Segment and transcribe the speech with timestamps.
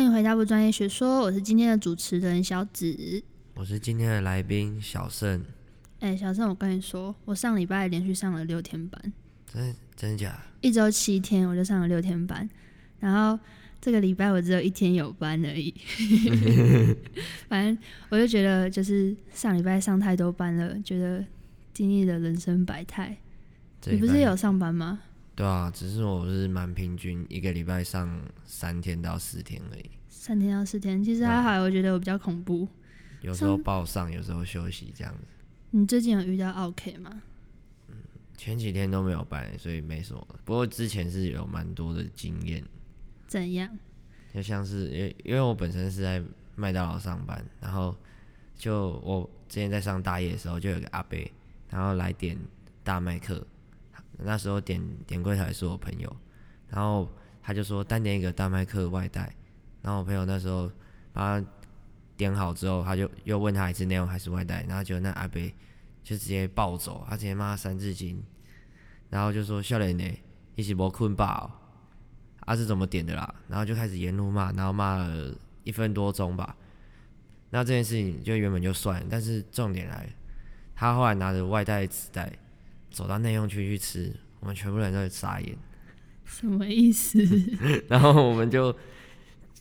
[0.00, 3.22] 欢迎回到不专业学说，我是今天的主持人小紫，
[3.52, 5.44] 我是今天的来宾小盛。
[5.98, 9.12] 哎、欸，小盛，我跟你说，我上礼拜连续上了六天班，
[9.46, 10.38] 真真的假的？
[10.62, 12.48] 一周七天，我就上了六天班，
[12.98, 13.38] 然后
[13.78, 15.74] 这个礼拜我只有一天有班而已。
[17.50, 17.76] 反正
[18.08, 21.22] 我就觉得，就是上礼拜上太多班了，觉得
[21.74, 23.14] 经历了人生百态。
[23.84, 25.00] 你不是有上班吗？
[25.40, 29.90] 对啊，只是我是蛮平均，一个礼拜上三天到四天而已。
[30.06, 32.68] 三天到四天，其实还好，我觉得我比较恐怖。
[33.22, 35.20] 有时候报上，有时候休息这样子。
[35.70, 37.22] 你最近有遇到 OK 吗？
[37.88, 37.94] 嗯，
[38.36, 40.26] 前几天都没有办，所以没什么。
[40.44, 42.62] 不过之前是有蛮多的经验。
[43.26, 43.78] 怎样？
[44.34, 46.22] 就像是因为因为我本身是在
[46.54, 47.96] 麦当劳上班，然后
[48.54, 51.18] 就我之前在上大夜的时候，就有个阿伯，
[51.70, 52.36] 然后来点
[52.84, 53.46] 大麦克。
[54.24, 56.14] 那时候点点柜台是我朋友，
[56.68, 57.08] 然后
[57.42, 59.34] 他就说单点一个大麦克外带，
[59.82, 60.70] 然后我朋友那时候
[61.12, 61.46] 把他
[62.16, 65.40] 点好之后，他就又问他一次内容还是外带，然后就那阿伯
[66.02, 68.22] 就直接暴走，他直接骂三字经，
[69.08, 70.04] 然后就说笑脸呢，
[70.54, 71.50] 一起没困饱，
[72.40, 73.34] 啊是怎么点的啦？
[73.48, 76.56] 然后就开始沿路骂，然后骂了一分多钟吧。
[77.50, 80.08] 那这件事情就原本就算，但是重点来，
[80.74, 82.32] 他后来拿着外带纸袋。
[82.90, 85.56] 走到内用区去吃，我们全部人都傻眼，
[86.24, 87.18] 什么意思？
[87.88, 88.74] 然后我们就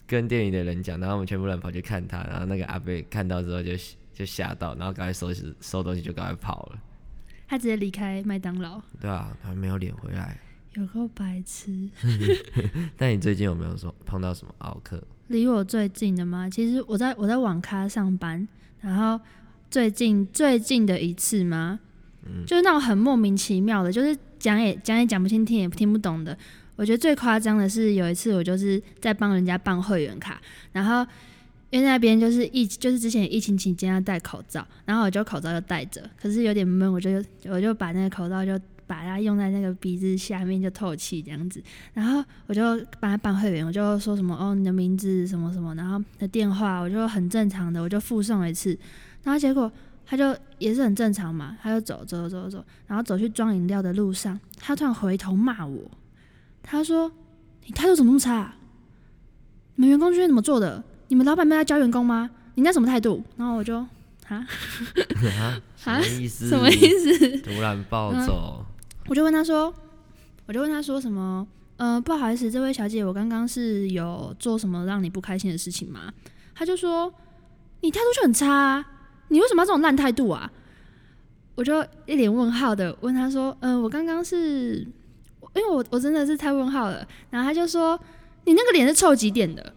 [0.08, 3.72] 跟店里的人讲，然后我们全部人跑去看他，然后那个阿贝看到之后就
[4.14, 6.80] 就吓到，然后赶快收拾收东西就赶快跑了。
[7.48, 8.82] 他直接离开麦当劳。
[9.00, 10.38] 对啊，他没有脸回来。
[10.74, 11.90] 有够白痴。
[13.00, 15.04] 那你最近有没有说碰到什么奥克？
[15.28, 16.48] 离我最近的吗？
[16.50, 18.48] 其实我在我在网咖上班，
[18.82, 19.20] 然后
[19.72, 21.80] 最近最近的一次吗？
[22.46, 26.38] 就是那种很莫名其妙的，就是讲也讲也讲不清，听也听不懂的。
[26.76, 30.42] 我觉得最夸张的是有一次，我就是在帮人家办会员卡，
[30.72, 31.06] 然后
[31.70, 38.58] 因为那边就是疫，就是之前疫情期间要戴口罩，然后我就口罩就戴着，可是有点闷，我就我就把那个口罩就
[38.88, 41.62] 把它用在那个鼻子下面就透气这样子，
[41.94, 42.62] 然后我就
[43.02, 48.70] 帮他办会员，我就说什么哦，你的名字什么什么，然后的电话，我就很正常的我就附送一次，
[49.24, 49.70] 然后结果。
[50.10, 55.80] 他就也是很正常嘛，他就走走走走，然后走去装饮料的路上，他突然回头骂我，
[56.64, 57.12] 他说
[57.68, 58.56] ：“你态度怎么那么差？
[59.76, 60.84] 你们员工今天怎么做的？
[61.10, 62.28] 你们老板没来教员工吗？
[62.56, 63.78] 你那什么态度？”然后我就
[64.28, 64.48] 啊，
[65.78, 66.50] 什么意思？
[66.50, 67.38] 什么意思？
[67.46, 68.66] 突然暴走，
[69.06, 69.72] 我就问他说，
[70.48, 71.48] 我就问他说什么？
[71.78, 76.12] 呃，不好意思，这位小姐，我刚刚是有做什么让你不开心的事情吗？
[76.56, 77.14] 他就说
[77.82, 78.84] ：“你态度就很差。”
[79.30, 80.52] 你为什么要这种烂态度啊？
[81.56, 84.76] 我就一脸问号的问他说：“嗯、呃，我刚刚是，
[85.56, 88.00] 因为我我真的是太问号了。”然后他就说
[88.46, 89.74] ：“你那个脸是臭几点的？”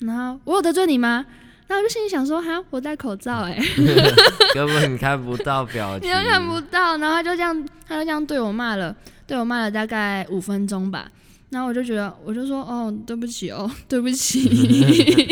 [0.00, 1.26] 然后我有得罪你吗？
[1.66, 3.64] 然后我就心里想说：“哈，我戴口罩、欸，哎，
[4.54, 8.94] 根本看不到表情，你都看不到。”然后他就这样，他就这样对我骂了，
[9.26, 11.10] 对我骂了大概五分钟吧。
[11.50, 14.48] 然后我就觉得，我就说：“哦，对不起哦，对不起。”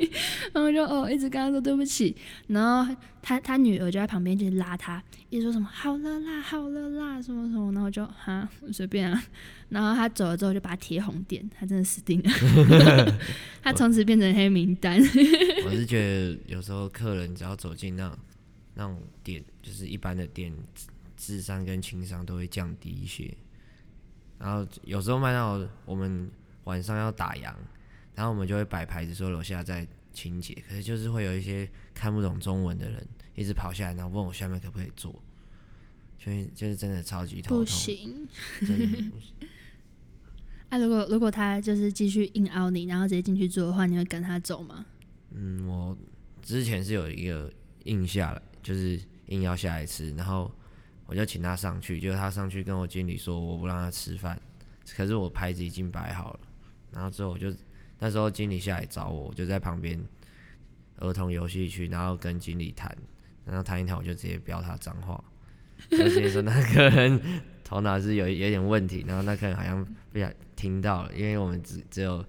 [0.55, 2.15] 然后就哦，一直跟他说对不起，
[2.47, 9.21] 然后他他女儿就在旁边就拉他，一直说什么好了啦，好了啦，什么什么，然后就哈随便啊，
[9.69, 12.31] 然后他走了之后就把他贴红点，他真的死定了，
[13.63, 14.97] 他从此变成黑名单。
[15.67, 18.19] 我是觉得有时候客人只要走进那种
[18.75, 20.53] 那种店，就是一般的店，
[21.17, 23.37] 智商跟情商都会降低一些。
[24.39, 26.31] 然后有时候卖到我们
[26.63, 27.53] 晚上要打烊，
[28.15, 29.85] 然后我们就会摆牌子说楼下在。
[30.15, 35.15] 清洁，可是就是会有一些看不懂中文的人一直跑下来，然后问我下面可不可以坐，
[36.19, 37.59] 所以就是真的超级头痛。
[37.59, 38.29] 不行，
[38.61, 39.35] 真的不行。
[40.71, 44.87] 啊，如果如果他就是继续硬凹你，然后直接进去坐的话，你会跟他走吗？
[45.33, 45.97] 嗯，我
[46.41, 47.53] 之前是有一个
[47.85, 50.51] 硬下来，就是硬要下来吃，然后
[51.07, 54.41] 我就请他上去，结果他上去跟我经理说我不让他吃饭，
[54.97, 56.41] 可是我牌子已经摆好了，
[56.93, 57.53] 然后之后我就。
[58.05, 59.99] 那时候经理下来找我，我就在旁边
[60.99, 62.95] 儿童游戏区，然后跟经理谈，
[63.47, 65.25] 然后谈一谈，我就直接飙他脏话，
[65.89, 67.19] 就直接说 那个人
[67.65, 72.23] 头脑是有有点问题，然后那个人好像不想听到了，因为我们只只有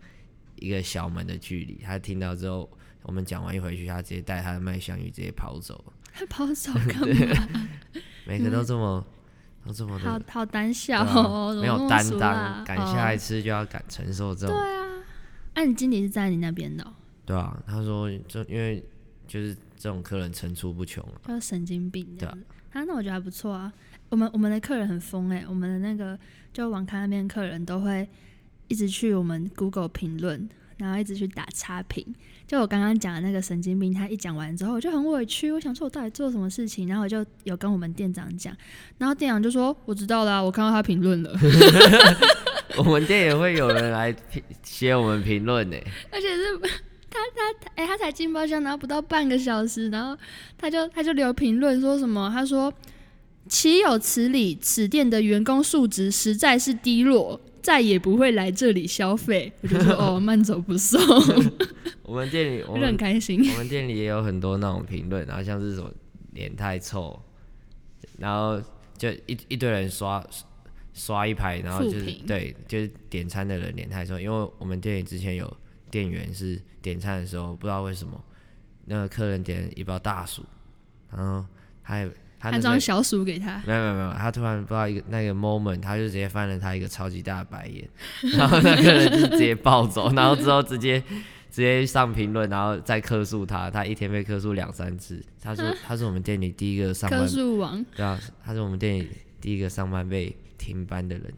[0.55, 2.71] 一个小门的距离，他听到之后，
[3.01, 5.83] 我们讲完一回去，他直接带他的麦香鱼直接跑走，
[6.13, 7.67] 他 跑走干嘛？
[8.25, 9.05] 每个都这么
[9.67, 14.55] 都这么好好胆小哦，没有担当，敢下来吃就要敢承受这种。
[14.55, 14.84] 对啊。
[15.55, 16.93] 那、啊、你经理是在你那边的、喔？
[17.25, 18.83] 对啊，他说就因为
[19.25, 22.37] 就是这种客人层出不穷，就神经病这样。
[22.37, 23.73] 对啊，啊，那我觉得还不错啊。
[24.09, 26.17] 我们我们的客人很疯哎、欸，我们的那个
[26.53, 28.07] 就网咖那边客人都会
[28.67, 30.47] 一直去我们 Google 评论，
[30.77, 32.05] 然后一直去打差评。
[32.45, 38.55] 就我刚刚讲的那个神经病，他一讲完之后，我就很委屈，我想说我到底做什么事情，然后我就有跟我们店长讲，
[38.99, 41.33] 然后店长就说我知道啦，我看到他评论了。
[42.83, 44.15] 我们店也会有人来
[44.63, 45.77] 写我们评论呢，
[46.11, 46.57] 而且是
[47.09, 50.17] 他他哎、欸，他才进包厢，然后不到半个小时，然后
[50.57, 52.73] 他就他就留评论说什么，他说。
[53.47, 54.55] 岂有此理！
[54.55, 59.53] 此店的员工素质实在是低落，再也不会来这里消费。
[59.61, 60.99] 我就说 哦，慢走不送。
[62.01, 63.47] 我们店里我很开心。
[63.51, 65.87] 我们店里也有很多那种评论，然后像是什么
[66.33, 67.21] 脸太臭，
[68.17, 68.59] 然后
[68.97, 70.25] 就一一堆人刷
[70.95, 74.19] 刷一排，然后就是对，就是点餐的人脸太臭。
[74.19, 75.57] 因为我们店里之前有
[75.91, 78.19] 店员是点餐的时候，不知道为什么
[78.85, 80.43] 那个客人点一包大薯，
[81.11, 81.45] 然后
[81.83, 82.09] 还。
[82.41, 87.89] 安装小薯给他，没有没有没有，他突然不知道一个那个 moment，他就直接翻了他一个超级大的白眼，
[88.37, 91.01] 然后那个人就直接暴走，然后之后直接
[91.49, 95.19] 直接上评论，然后再客诉他，他一天被客诉两三次。
[95.41, 99.09] 他说他是我们店里第一个上班客诉王，对啊，他是我们店里
[99.45, 101.31] 第一个上班被停班的人。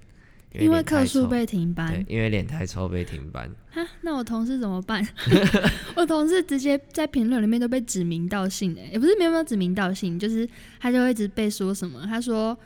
[0.53, 3.53] 因为客数被停班，对，因为脸太臭被停班。
[3.69, 5.05] 哈，那我同事怎么办？
[5.93, 10.47] 我同事直接在评论里面都被指名道姓哎，也不是没有没有指名道姓，就是
[10.79, 12.57] 他就会一直被说什么，他说，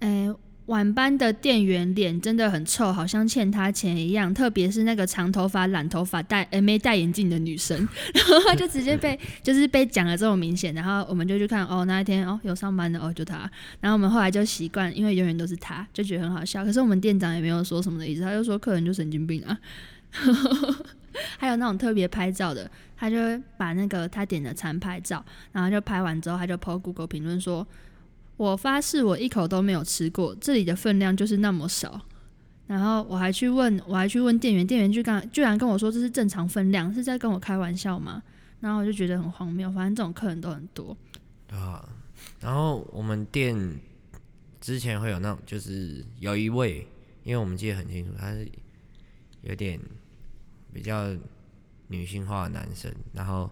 [0.00, 0.34] 哎、欸。
[0.66, 4.34] 晚班的店员脸真的很臭，好像欠他钱一样。
[4.34, 7.76] 特别是那个长头发、染头发、戴诶没戴眼镜的女生，
[8.12, 10.74] 然后他就直接被就是被讲的这么明显。
[10.74, 13.48] 然后我们就去看哦，那一天哦有上班的哦就他。
[13.80, 16.64] 然后我们后来就习惯，因为永远都是他，就觉得很好笑。
[16.64, 19.56] 可是我们店长也没有说什么的意思，他就说客人就神经病啊。
[21.38, 23.16] 还有那种特别拍照的，他就
[23.56, 27.64] 把那个他点的餐拍照，然后就拍完之后，他就 po Google 评论说。
[28.36, 32.00] 我发誓，我一口都没有吃过，这里的分量就是那么少。
[32.66, 38.22] 然后我还去问，我还去问店员，店员就刚居然跟我说这是正常分量，是在跟我开玩笑吗？
[38.60, 40.96] 然后我就觉得很荒谬，反正这种客人都很多。
[41.50, 41.88] 啊，
[42.40, 43.56] 然后我们店
[44.60, 46.86] 之前会有那种，就是有一位，
[47.22, 48.46] 因为我们记得很清楚，他是
[49.42, 49.80] 有点
[50.72, 51.14] 比较
[51.86, 53.48] 女性化的男生，然后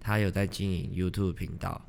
[0.00, 1.84] 他有在经营 YouTube 频道，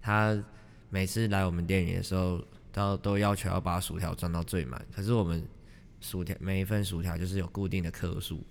[0.00, 0.42] 他。
[0.90, 2.42] 每次来我们店里的时候，
[2.72, 4.82] 都都要求要把薯条装到最满。
[4.94, 5.42] 可是我们
[6.00, 8.42] 薯条每一份薯条就是有固定的克数，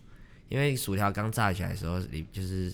[0.49, 2.73] 因为薯条刚炸起来的时候，里就是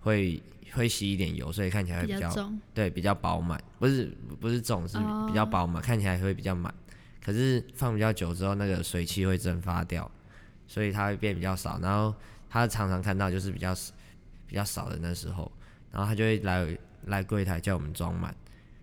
[0.00, 0.42] 会
[0.72, 3.62] 会吸一点油，所以看起来会比较，对，比较饱满。
[3.78, 5.84] 不是不是重，是比较饱满，oh.
[5.84, 6.72] 看起来会比较满。
[7.24, 10.10] 可是放比较久之后，那个水汽会蒸发掉，
[10.66, 11.78] 所以它会变比较少。
[11.80, 12.14] 然后
[12.48, 13.74] 他常常看到就是比较
[14.46, 15.50] 比较少的那时候，
[15.90, 18.34] 然后他就会来来柜台叫我们装满。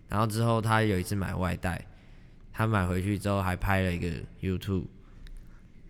[0.08, 1.84] 然后之后他有一次买外带，
[2.52, 4.08] 他买回去之后还拍了一个
[4.40, 4.84] YouTube，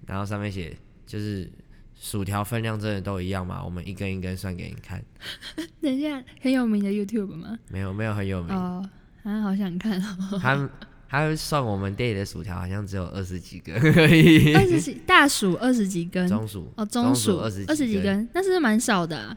[0.07, 0.77] 然后上面写
[1.07, 1.51] 就是
[1.95, 3.63] 薯条分量真的都一样吗？
[3.65, 5.03] 我们一根一根算给你看。
[5.81, 7.59] 等一下，很有名的 YouTube 吗？
[7.69, 8.55] 没有，没有很有名。
[8.55, 8.89] 哦，
[9.23, 10.39] 啊，好想看哦。
[10.41, 10.69] 他
[11.09, 14.55] 他算我们店里的薯条好像只有二十几根 而已。
[14.55, 19.37] 二十几大薯二十几根，中薯哦，中薯二十二十几根，那是不是蛮少的啊？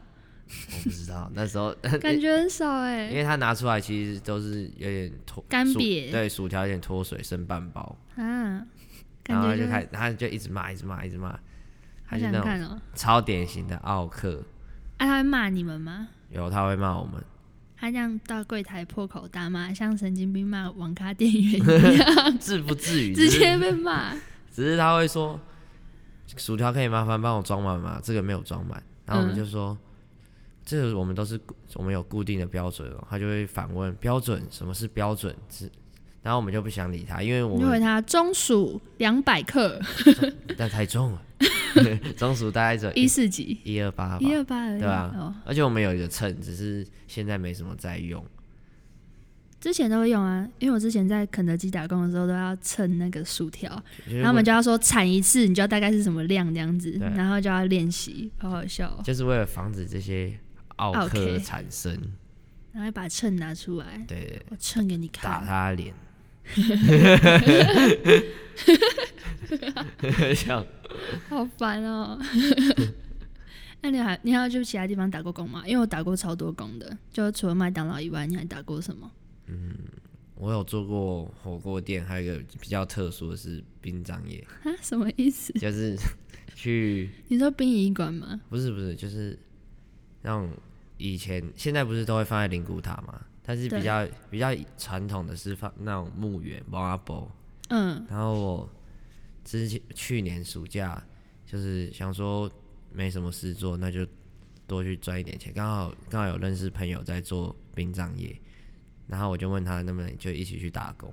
[0.70, 8.64] 我不知道那时候 感觉很少哎，因为他拿出来其实都是有点脱干瘪，对，薯条有点脱水，剩半包啊，
[9.26, 11.38] 然后就开，他就一直骂，一直骂，一直骂，
[12.08, 14.42] 他想看哦，超典型的奥克，
[14.98, 16.08] 啊，他会骂你们吗？
[16.30, 17.22] 有，他会骂我们，
[17.76, 24.12] 他这样到柜台破口大骂，像神经病骂网咖店员一样， 至不至于 直接被骂，
[24.52, 25.40] 只是他会说，
[26.36, 28.00] 薯条可以麻烦帮我装满吗？
[28.02, 29.76] 这个没有装满，然后我们就说。
[30.64, 31.38] 这个我们都是
[31.74, 35.34] 我们有固定的标准哦，他就会反问标准，什么是标准？
[35.50, 35.68] 是，
[36.22, 39.80] 然后我们就不想理他，因为我们因为他中暑两百克，
[40.56, 41.22] 但太重了，
[42.16, 43.58] 中暑大概只一四几。
[43.64, 45.12] 一二八，一二八，对吧？
[45.18, 48.24] 哦，而且我们有一个秤，只是现在没什么在用，
[49.60, 53.68] 之前都会用啊，因为我之前在肯德基打工的时候都要称那个薯条，
[54.06, 60.32] 然后我们就要说铲一次，你知道大概是什么量这样子，然后就要练习，好好笑哦，就是为了防止这些。
[60.90, 61.96] 奥克产生，
[62.72, 65.94] 然后把秤拿出来，对，我秤给你看，打他脸，
[70.34, 70.66] 笑，
[71.28, 72.18] 好烦哦。
[73.84, 75.64] 那你还你还要去其他地方打过工吗？
[75.66, 79.10] 因为我打过超多工的，就除了麦当劳以外，你还打过什么？
[79.46, 79.74] 嗯，
[80.36, 85.52] 我有做过火锅店，还有一个比较特殊的是殡葬业啊，什么意思？
[85.54, 85.96] 就是
[86.54, 88.40] 去你说殡仪馆吗？
[88.48, 89.36] 不是不是，就是
[90.22, 90.48] 那种。
[91.02, 93.20] 以前现在不是都会放在灵骨塔嘛？
[93.44, 97.28] 但是比较比较传统的是放那种墓园，墓仔埔。
[97.70, 98.06] 嗯。
[98.08, 98.70] 然后我
[99.44, 101.02] 之前去年暑假
[101.44, 102.48] 就是想说
[102.92, 104.06] 没什么事做，那就
[104.68, 105.52] 多去赚一点钱。
[105.52, 108.40] 刚好刚好有认识朋友在做殡葬业，
[109.08, 111.12] 然后我就问他能不能就一起去打工，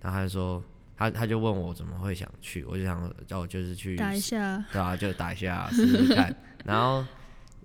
[0.00, 0.62] 然后他就说
[0.96, 6.34] 他他就问我怎么会想去，我就想叫我就是去打一下，对啊，就打一下试试看。
[6.64, 7.06] 然后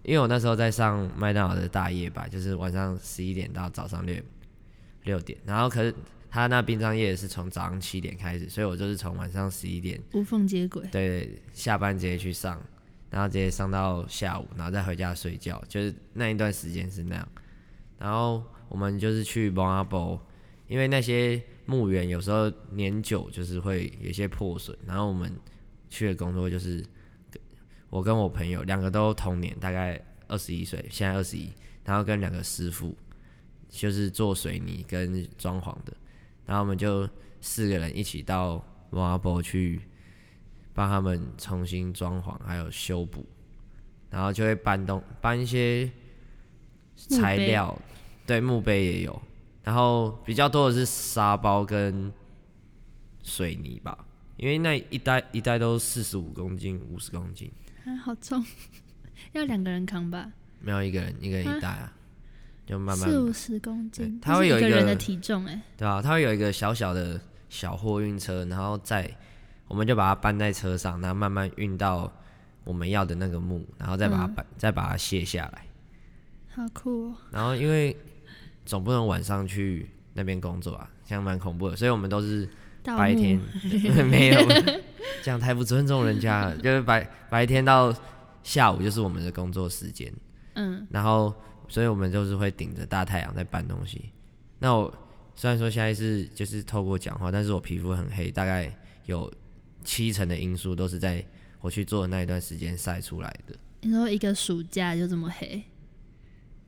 [0.04, 4.16] 因为我那时候在上麦当劳的大夜班，就是晚上十一点到早上六
[5.04, 5.94] 六点，然后可是。
[6.32, 12.62] 他那殡葬业是从早上七点开始，所以我就是从晚上十一点无缝接轨，对，对，下班直接去上，
[13.10, 17.28] 然后直接上到下午，然后再回家睡觉，就是那一段时间是那样。
[17.98, 20.24] 然后我们就是去蒙阿波，
[20.68, 25.36] 因为那些墓园有时候年久就是会有些破损，然后我们
[25.90, 26.86] 去的工作就是
[27.90, 31.52] 我跟我朋友两个都同年，大概二十一岁，现在二十一，
[31.84, 32.96] 然后跟两个师傅
[33.68, 35.94] 就是做水泥跟装潢的。
[36.46, 37.08] 然后我们就
[37.42, 39.82] 四个人一起到瓦博去
[40.74, 43.26] 帮他们重新装潢，还有修补，
[44.10, 45.90] 然后就会搬东搬一些
[46.96, 47.82] 材料，墓
[48.26, 49.22] 对，墓碑也有，
[49.64, 52.12] 然后比较多的是沙包跟
[53.24, 54.06] 水泥吧，
[54.40, 57.52] 因为那一袋一袋都四十五公斤、五十公斤，
[57.86, 58.44] 啊，好重，
[59.34, 60.32] 要两个人扛吧？
[60.62, 61.94] 没有一个人，一个人一袋啊。
[62.66, 67.20] 就慢慢四五十公斤，它会有一个，人的体重哎，对啊，它会有一个小小的
[67.50, 69.10] 小货运车，然后再
[69.68, 72.14] 我们就把它搬在车上，然后慢慢运到
[72.64, 75.66] 我们要的那个墓，然后再把它搬，嗯、再把它卸下来。
[76.54, 77.16] 好酷哦！
[77.32, 77.98] 然后因为
[78.68, 82.48] 总不能晚上去那边工作啊，这样蛮恐怖的，所以我们都是
[82.84, 83.40] 白天
[84.08, 84.42] 没有
[85.24, 87.94] 这样太不尊重人家了，就是白白天到
[88.44, 90.14] 下午就是我们的工作时间，
[90.56, 91.34] 嗯，然后。
[91.72, 94.10] 所以我们就是会顶着大太阳在搬东西。
[94.58, 94.92] 那我
[95.36, 99.32] 虽然说现在是就是透过讲话，但是我皮肤很黑，大概有
[99.84, 101.24] 七成的因素都是在
[101.62, 103.56] 我去做的那一段时间晒出来的。
[103.82, 105.62] 你说一个暑假就这么黑，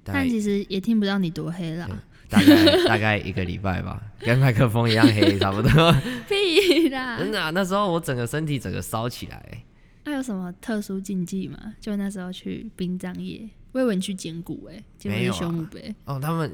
[0.04, 1.90] 但其实也听不到你多黑了。
[2.32, 5.92] 大概大概一个礼拜吧， 跟麦克风一样黑，差不多。
[6.30, 7.20] 屁啦！
[7.20, 9.64] 真的啊，那时候我整个身体整个烧起来。
[10.06, 11.76] 那有什么特殊禁忌吗？
[11.82, 13.48] 就那时候去殡葬业。
[13.74, 16.20] 我以为你去捡骨哎，没有修墓碑哦。
[16.20, 16.52] 他们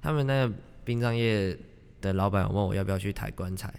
[0.00, 0.52] 他们那个
[0.84, 1.56] 殡葬业
[2.00, 3.72] 的老板问我要不要去抬棺材，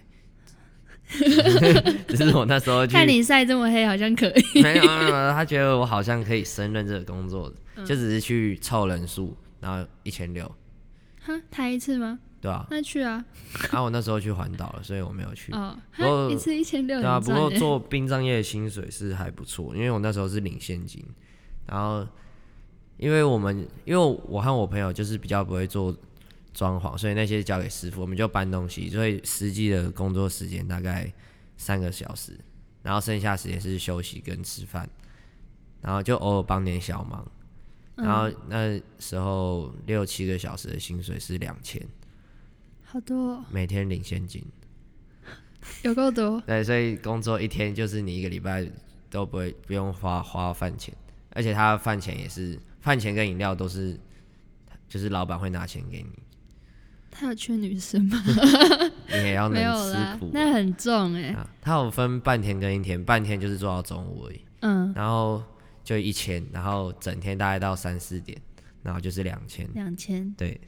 [1.08, 4.62] 只是我那时候看你晒这么黑，好像可以。
[4.62, 10.50] 没有没有，他觉得我好像可以胜任这个工作，嗯、就只是去凑人数，然后一千六。
[11.28, 12.18] 哈，抬一次吗？
[12.40, 13.24] 对啊，那去啊。
[13.70, 15.52] 啊，我那时候去环岛了，所以我没有去。
[15.52, 16.98] 哦，不过一次一千六。
[17.00, 21.04] 对啊，不过做殡葬业的薪水是还不错，因为我那时候是领现金，
[21.66, 22.06] 然后。
[23.00, 25.96] 因为我们，因为我和我朋友就是比较不会做
[26.52, 28.90] 装潢，所以那些交给师傅，我们就搬东西。
[28.90, 31.08] 所以实际的工作时间大概
[31.56, 32.36] 三个小时，
[32.82, 34.90] 然后剩下时间是休息跟吃饭，
[35.80, 37.24] 然后就偶尔帮点小忙。
[37.98, 41.84] 然后那时候六七个小时的薪水是两千，
[42.84, 44.44] 好多哦，每天领现金，
[45.82, 46.40] 有够多。
[46.46, 48.66] 对，所以工作一天就是你一个礼拜
[49.10, 50.94] 都不会不用花花饭钱，
[51.30, 52.58] 而且他饭钱也是。
[52.80, 53.98] 饭钱跟饮料都是，
[54.88, 56.10] 就是老板会拿钱给你。
[57.10, 58.22] 他有缺女生吗？
[59.10, 59.60] 你也要能
[59.92, 61.50] 吃苦，那很重哎、欸啊。
[61.60, 64.40] 他有分半天跟一天，半天就是做到中午而已。
[64.60, 64.92] 嗯。
[64.94, 65.42] 然后
[65.88, 68.38] 就一千，然后整天大概到三四点，
[68.82, 69.66] 然后就是两千。
[69.72, 70.30] 两千。
[70.36, 70.60] 对。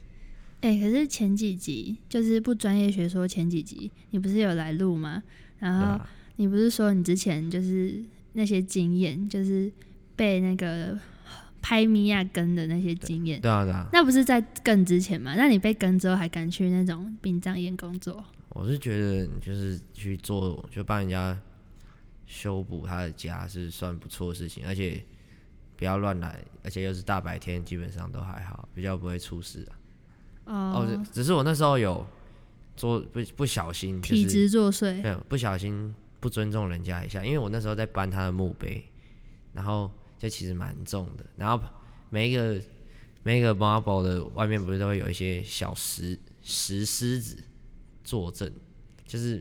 [0.61, 5.21] 哎、欸，可是前几集就是不专业学说前几集，你不是有来录吗？
[5.59, 6.03] 然后
[6.37, 9.71] 你不是说你之前就是那些经验，就是
[10.15, 10.97] 被那个。
[11.63, 15.35] 拍米亚跟的那些经验，对啊对啊，那不是在更之前吗？
[15.37, 18.25] 那你被跟之后还敢去那种殡葬业工作？
[18.49, 21.39] 我是觉得就是去做，就帮人家
[22.25, 25.03] 修补他的家是算不错的事情，而且
[25.81, 29.73] 不要乱来，而且又是大白天，基本上都还好，比较不会出事啊。
[30.45, 32.05] 哦，哦，只是我那时候有
[32.77, 38.85] 做不不小心、就是，体质作祟，没有不小心不尊重人家一下，因为我那时候在搬他的墓碑，
[39.53, 39.89] 然后。
[40.21, 41.59] 这其实蛮重的，然后
[42.11, 42.61] 每一个
[43.23, 47.43] 每一个 marble 的外面不是都会有一些小石石狮子
[48.03, 48.53] 坐镇，
[49.03, 49.37] 就是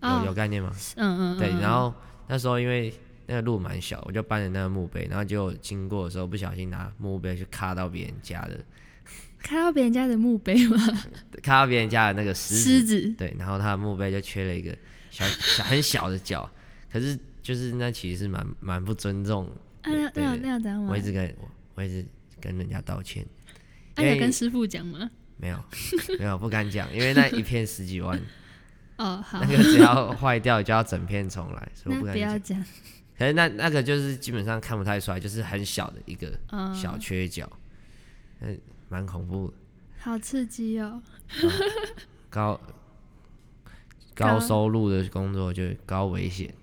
[0.00, 0.72] 有、哦、有概念吗？
[0.94, 1.48] 嗯嗯，对。
[1.60, 1.92] 然后
[2.28, 2.94] 那时候因为
[3.28, 8.58] 那个路蛮小，我就搬着那个墓碑，然后就经过的时候不小心拿墓碑去卡到别人家的，
[9.38, 10.76] 卡到别人家的墓碑吗？
[11.40, 13.32] 卡到别人家的那个狮子，狮子，对。
[13.38, 14.76] 然后他的墓碑就缺了一个
[15.10, 16.50] 小 小很小的角，
[16.90, 17.16] 可是。
[17.40, 19.46] 就是那其实是蛮蛮不尊重。
[19.80, 20.88] 啊，那那那样子吗？
[20.90, 22.04] 我一直跟我我一直
[22.38, 23.24] 跟人家道歉。
[23.94, 25.10] 啊，有跟师傅讲吗？
[25.38, 25.58] 没有，
[26.18, 28.20] 没有，不敢讲，因为那一片十几万。
[28.98, 29.40] 哦，好。
[29.40, 32.62] 那个只要坏掉就要整片重来，所以我不敢讲。
[33.18, 36.30] 可是那那个就是基本上看不太出来，就是很小的一个
[36.72, 37.50] 小缺角，
[38.40, 38.56] 嗯，
[38.88, 39.54] 蛮恐怖的。
[39.98, 41.02] 好刺激哦！
[42.30, 42.60] 高
[44.14, 46.54] 高收入的工作就高危险。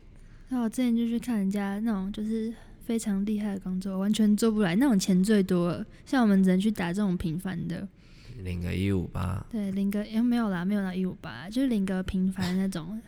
[0.47, 2.53] 那我之前就去看人家那种就是
[2.85, 5.85] 非常厉害的工作，完全做不来，那种钱最多了。
[6.05, 7.85] 像我们只能去打这种平凡的，
[8.38, 9.45] 领个一五八。
[9.51, 13.01] 对，领个也、欸、没有啦，没有到一五八，就是领个平凡那种。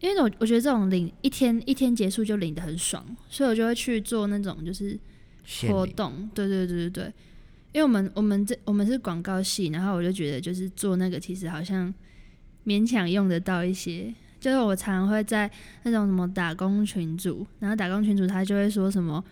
[0.00, 4.98] 因为我我觉得这种领一天一天结束就领的很爽，所以我就会去做那种就是
[5.68, 6.28] 活动。
[6.34, 7.04] 对对对对对，
[7.72, 11.92] 因为我们我们这我们是广告系，然后我就觉得就是做那个其实好像
[12.64, 14.12] 勉强用得到一些。
[14.40, 15.50] 就是我常常会在
[15.82, 19.22] 那种什么打工群组，然后打工群组他就会说什么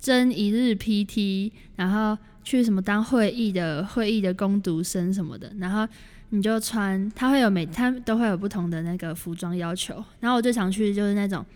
[0.00, 5.86] 争一日 PT，然后去什么当会议的会议的工读生什么的，然后
[6.34, 11.46] 你就穿，他会有每他都会有不同的那个服装要求，然后我最常去就是那种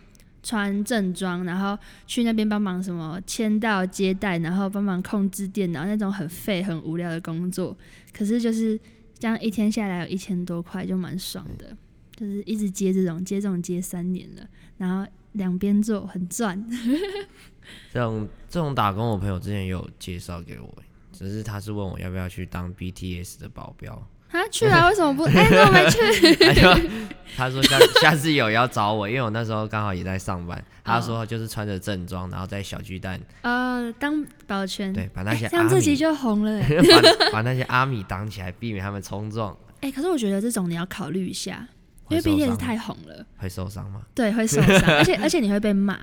[0.42, 7.76] 穿正装，然后去那边帮忙什么签到接待，然后帮忙控制电脑那种很废很无聊的工作，
[8.16, 8.78] 可是就是
[9.18, 11.76] 这样一天下来有一千多块，就蛮爽的。
[12.16, 14.42] 就是一直接这种接这种接三年了，
[14.76, 16.60] 然后两边做很赚。
[17.92, 20.82] 这种这种打工，我朋友之前也有介绍给我，
[21.12, 24.04] 只是他是问我要不要去当 BTS 的保镖。
[24.30, 24.88] 他去啊？
[24.88, 25.24] 为什么不？
[25.30, 26.36] 哎、欸，怎么没去？
[27.36, 30.62] 他说他说下下次有要找我，因为我那时候刚好也在上班。
[30.84, 36.60] 他说就是穿着正装，然后在小巨蛋呃当保全，对，把那些、欸、这样自己就红了，
[37.30, 39.56] 把把那些阿米挡起来，避免他们冲撞。
[39.80, 41.66] 哎、欸，可是我觉得这种你要考虑一下。
[42.10, 44.00] 因为 BTS 太红了，会受伤吗？
[44.14, 45.94] 对，会受伤，而且而且你会被骂。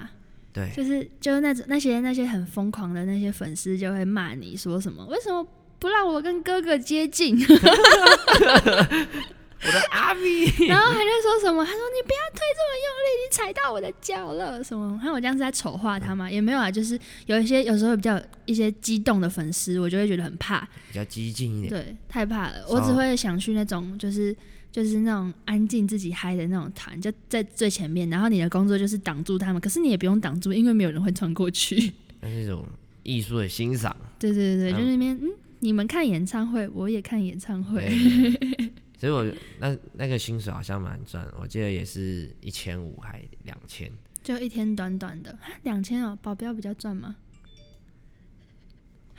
[0.53, 5.04] 对，就是就是那种那些那些很疯狂的那些粉丝就会骂你说什么？
[5.08, 5.43] 为什么
[5.86, 7.38] 不让我跟哥哥接近？
[9.67, 11.63] 我的阿咪， 然后还在说什么？
[11.63, 15.00] 他说你不要推这么用力，你踩到我的脚了什么？
[15.00, 16.30] 看我这样是在丑化他吗？
[16.30, 21.69] 也没有啊，就是有一些有时候比较一些激动的粉丝，我就会觉得很怕，比较激进一点。
[21.69, 24.36] 对，太怕了，我只会想去那种就是。
[24.71, 31.93] 就是那种安静自己嗨的那种团，就在最前面，然后你的工作就是挡住他们，可是你也不用挡住，因为没有人会穿过去。
[32.19, 32.67] 那是一种
[33.02, 33.95] 艺术的欣赏。
[34.19, 37.89] 对对对，就那边嗯，你们看演唱会，我也看演唱会。
[38.98, 39.26] 所以我
[39.60, 43.91] 那那个薪水好像蛮赚，我记得也是一千五还两千，
[44.24, 46.18] 就一天短短的两千哦。
[46.22, 47.15] 保镖比较赚吗？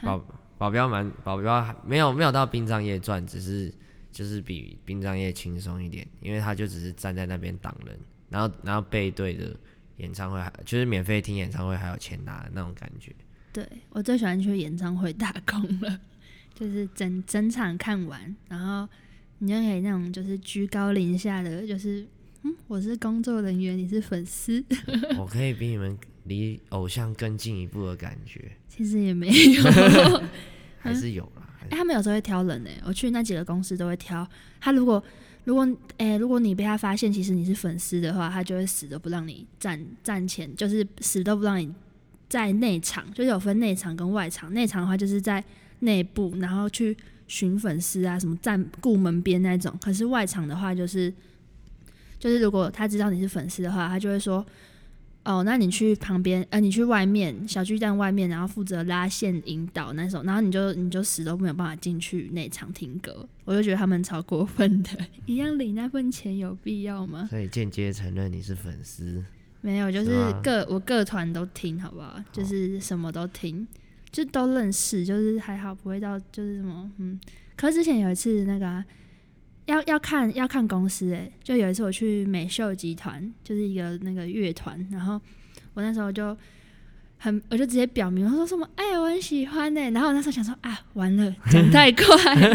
[0.02, 0.18] 保
[0.58, 3.72] 保镖蛮保镖没有没有到殡葬业赚，只是。
[4.12, 9.54] 就是比殡葬业轻松一点，因为他就只是站在那边挡人，然后然后背对着
[9.98, 13.14] 演唱会，就是免费听演唱会还有钱拿的那种感觉。
[13.52, 16.00] 对，我最喜欢去演唱会打工了，
[16.58, 18.88] 就是整整场看完，然后
[19.38, 22.06] 你就可以那种就是居高临下的，就是
[22.44, 24.64] 嗯，我是工作人员，你是粉丝，
[25.18, 28.50] 我可以比你们离偶像更进一步的感觉。
[28.68, 30.22] 其实也没有，
[30.80, 31.42] 还是有啦。
[31.60, 32.82] 哎、欸，他们有时候会挑人呢、欸。
[32.86, 34.26] 我去那几个公司都会挑
[34.58, 34.72] 他。
[34.72, 35.02] 如果
[35.44, 35.66] 如果
[35.98, 41.70] 哎、欸，如果你被他发现其实你是粉丝的话，他就会死都不让你站站前，就是死都不让你
[42.28, 43.04] 在内场。
[43.12, 44.52] 就是有分内场跟外场。
[44.54, 45.42] 内场的话就是在
[45.80, 49.76] 内部，然后去寻粉丝啊，什么站顾门边那种。
[49.80, 51.12] 可是外场的话就是
[52.18, 54.44] 就是如果他知道你是粉丝的话，他就会说。
[55.28, 64.90] 哦，那你去旁边，呃，你去外面小巨蛋外面，然后负责拉线引导那种，然后你就你就死都没有办法进去内场听歌，我就觉得他们超过分的，
[65.26, 67.26] 一样领那份钱有必要吗？
[67.28, 69.20] 所以间接承认你是粉丝？
[69.62, 70.12] 没有，就是
[70.44, 72.22] 各我各团都听，好不好？
[72.30, 73.66] 就是什么都听，
[74.24, 77.18] 就都认识，就是还好不会到就是什么，嗯。
[77.56, 78.84] 可是之前有一次那个、啊。
[79.66, 85.20] 要要看要看公司诶，就有一次我去美秀集团，就是一个那个乐团，然后
[85.74, 86.38] 我那时候就
[87.18, 92.04] 很， 我就直接表明，我说什么，哎，我很喜欢诶，然后我那时候想说啊，完了，讲太快，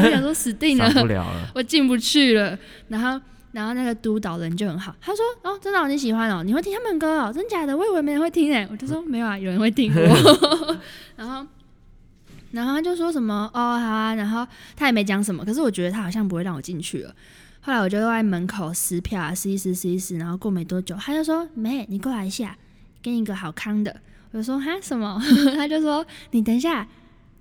[0.06, 0.90] 我想说死定了，
[1.54, 2.58] 我进不去了。
[2.88, 3.22] 然后
[3.52, 10.78] 然后那个督导人就很好，他说哦，真的、哦、你喜欢哦，你会听他们歌哦，真假的，我以为没人会听诶，我就说没有啊，有人会听我，
[11.16, 11.46] 然后。
[12.52, 17.16] 然后他就说什么哦好啊，然后他也没讲什么，可是我觉得他好像不会让我进去了。
[17.62, 22.58] 后来我就在门口撕票啊，撕一撕撕一撕，然后过没多久，他就说：“妹，你过来一下，
[23.02, 23.96] 给你一个好康的。”
[24.34, 25.18] 我就说：“哈什么？”
[25.56, 26.86] 他就说：“你等一下，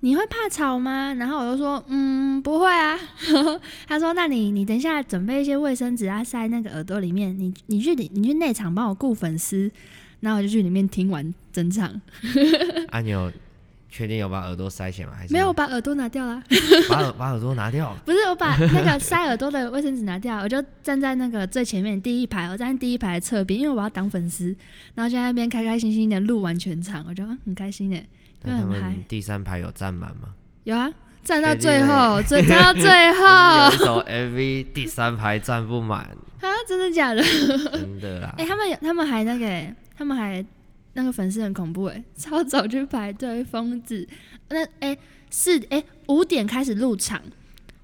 [0.01, 2.99] 你会怕吵吗？”然后我就说：“嗯，不会啊。
[3.87, 7.35] ”他说：“那你你等一下准备一些卫生纸啊，塞那个耳朵里面。
[7.39, 9.71] 你你去你去内场帮我顾粉丝。”
[10.19, 12.01] 然后我就去里面听完整场。
[12.89, 13.31] 阿 牛。
[13.93, 15.13] 确定有把耳朵塞起来吗？
[15.17, 16.41] 还是没有把耳朵拿掉了？
[16.87, 17.93] 把耳把耳朵拿掉？
[18.05, 24.55] 不是，我把那个塞耳朵的卫生纸拿掉，我就站在那个最前面第一排，我站在第一排的侧边，因为我要挡粉丝，
[24.95, 28.01] 然后就在那边开开心心的录完全场，我就很开心的。
[28.43, 30.33] 那他们第三排有站满吗？
[30.63, 30.91] 有啊，
[31.23, 33.25] 站到最后，站到最后。
[33.65, 36.01] 有一首 MV 第三排站不满
[36.41, 36.49] 啊？
[36.67, 37.21] 真的假的？
[37.23, 38.33] 真的啦。
[38.37, 40.45] 哎、欸，他们有，他们还那个，他们还。
[40.93, 44.05] 那个粉丝很恐怖哎，超早去排队，疯子。
[44.49, 44.97] 那哎
[45.29, 47.21] 四哎五点开始入场，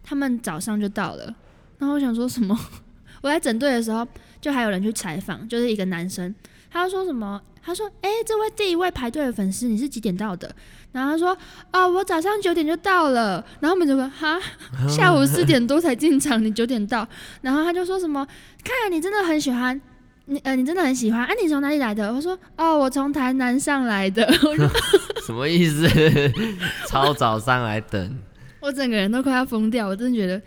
[0.04, 1.34] 他们早上就到了。
[1.78, 2.54] 然后我想说什么？
[3.24, 4.06] 我在整队的时候，
[4.42, 6.36] 就还有人去采访，就是一个男生，
[6.72, 7.42] 他说什么？
[7.64, 10.50] 他说：“哎，这位第一位排队的粉丝，你是几点到的？”
[10.94, 11.38] 然后他说
[11.74, 14.40] ：“哦，我早上九点就到了。”然后我们就说：“哈，
[14.88, 17.06] 下午四点多才进场，你九点到？”
[17.42, 18.26] 然后他就说什么
[18.64, 19.80] ：“看来你真的很喜欢。”
[20.30, 21.34] 你呃，你真的很喜欢啊？
[21.42, 22.14] 你从哪里来的？
[22.14, 24.30] 我说哦，我从台南上来的。
[25.26, 25.88] 什么意思？
[26.88, 28.18] 超早上来等？
[28.60, 30.42] 我整个人都快要疯掉，我真的觉得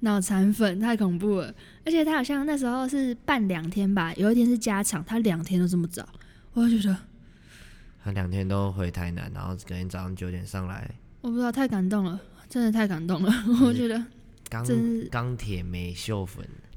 [0.00, 1.52] 脑残粉太恐怖了。
[1.88, 6.06] 而且他好像那时候是办两天吧，有一天是加场，他两天都这么早，
[6.52, 6.96] 我就觉得
[8.04, 10.90] 他两天都回台南，然后隔天早上九点上来。
[11.22, 13.32] 我不知道，太感动了，真的太感动了。
[13.62, 14.04] 我觉得
[14.50, 14.62] 钢
[15.10, 16.46] 钢铁美秀粉。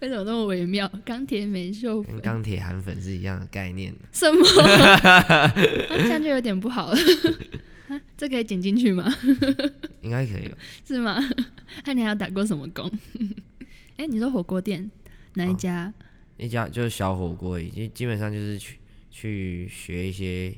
[0.00, 0.88] 为什么那么微妙？
[1.04, 3.92] 钢铁美秀粉跟钢铁韩粉是一样的概念。
[4.12, 4.46] 什么？
[4.62, 5.52] 啊、
[5.88, 6.96] 这样就有点不好了。
[7.88, 9.12] 啊、 这可以剪进去吗？
[10.02, 10.56] 应该可以吧。
[10.86, 11.18] 是吗？
[11.84, 12.90] 那、啊、你还有打过什么工？
[13.96, 14.90] 哎、欸，你说火锅店
[15.34, 15.86] 哪一家？
[15.86, 16.04] 哦、
[16.36, 18.78] 一家就是小火锅，已经基本上就是去
[19.10, 20.54] 去学一些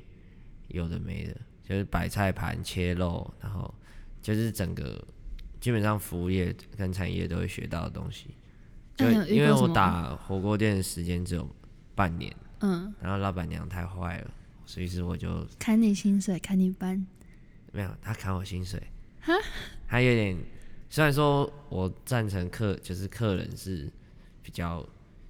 [0.68, 1.36] 有的没的，
[1.68, 3.74] 就是摆菜盘、切肉，然后
[4.22, 5.02] 就是整个。
[5.58, 8.26] 基本上服务业跟产业都会学到的东西，
[8.94, 11.48] 就因为我打火锅店的时间只有
[11.92, 14.30] 半年，嗯，然后老板娘太坏了，
[14.64, 17.04] 所以是我就砍你薪水，砍你班，
[17.76, 18.82] 没有，他砍我薪水，
[19.20, 19.34] 哈，
[19.86, 20.34] 他有点，
[20.88, 23.92] 虽然说我赞成客就是客人是
[24.42, 24.80] 比较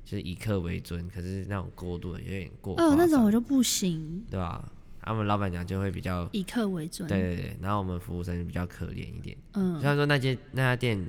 [0.05, 4.73] 就是以客为尊，可是那种过度的有点过，哦，那种我就不行，对吧？
[5.01, 9.37] 他们老板娘就会比较以客为尊，对对对，然后我们服务生就比较可怜一点。
[9.55, 11.05] 嗯，虽然说那间那家店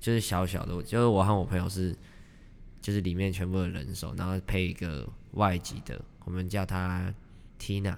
[0.00, 1.94] 就是小小的，就是我和我朋友是，
[2.80, 7.12] 就是里面全部的人手，然后配一个外籍的，我们叫他
[7.60, 7.94] Tina。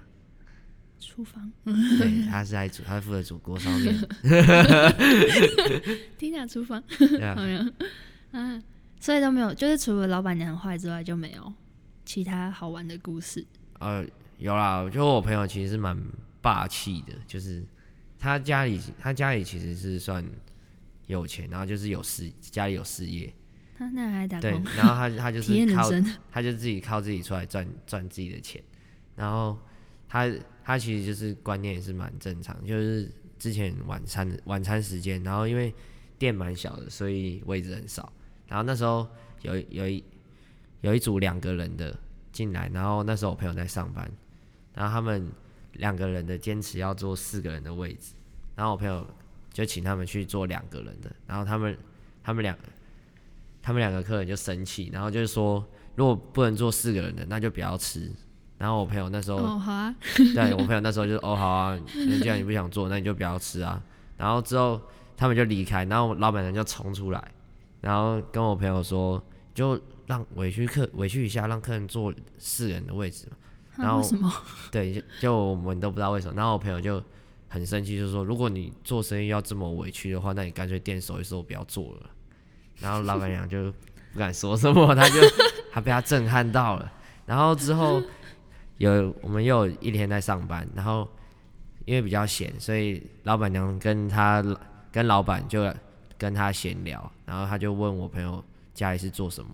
[1.01, 1.51] 厨房。
[1.65, 3.99] 对，他是在煮，他是负责煮锅烧面。
[6.17, 6.81] Tina 厨房。
[6.97, 7.67] 对啊。
[8.31, 8.63] 啊，
[9.01, 11.53] 所以都没有，就是除了老板娘很坏之外，就没有
[12.05, 13.45] 其他好玩的故事。
[13.79, 14.05] 呃。
[14.37, 15.95] 有啦，就我朋友其实是蛮
[16.41, 17.63] 霸气的，就是
[18.17, 20.25] 他家里他家里其实是算
[21.05, 23.31] 有钱，然后就是有事家里有事业，
[23.77, 25.91] 他那还打工，对，然后他他就是靠
[26.31, 28.59] 他就自己靠自己出来赚赚自己的钱，
[29.15, 29.55] 然后
[30.09, 30.27] 他
[30.71, 35.73] 他其实就是观念也是蛮正常，就是之前晚餐晚餐时间，然后因为
[36.17, 38.13] 店蛮小的，所以位置很少，
[38.47, 39.05] 然后那时候
[39.41, 40.01] 有有一
[40.79, 41.93] 有一组两个人的
[42.31, 44.09] 进来，然后那时候我朋友在上班。
[44.73, 45.29] 然后他们
[45.73, 48.13] 两个人的坚持要坐四个人的位置，
[48.55, 49.05] 然后我朋友
[49.51, 51.77] 就请他们去坐两个人的，然后他们
[52.23, 52.57] 他们两
[53.61, 58.09] 他们两个客人就生气，然后就是说如果不能坐四个人的，那就不要吃。
[58.61, 63.81] 然后我朋友那时候哦好啊， 对我朋友那时候就哦好啊，既然你不想做，那你就不要吃啊。
[64.17, 64.79] 然后之后
[65.17, 67.31] 他们就离开，然后老板娘就冲出来，
[67.81, 69.19] 然后跟我朋友说，
[69.55, 73.37] 就让委屈客委屈一下，让客人坐四人的位置嘛。
[73.77, 74.07] 然后，
[74.71, 76.33] 对，就就我们都不知道为什么。
[76.35, 77.03] 然后我朋友就
[77.47, 82.09] 很生气，就说：“如果你做生意要这么委屈的话，那你干脆店收一收，不要做了。”
[82.79, 83.71] 然后老板娘就
[84.13, 85.19] 不敢说什么，他就
[85.73, 86.91] 他被他震撼到了。
[87.25, 88.03] 然后之后
[88.81, 91.07] 有我们又有一天在上班，然后
[91.85, 94.43] 因为比较闲，所以老板娘跟他
[94.91, 95.73] 跟老板就
[96.17, 99.49] 跟他闲聊，然后他就问我朋友家里是做什么。